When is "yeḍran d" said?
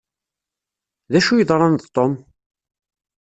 1.35-1.83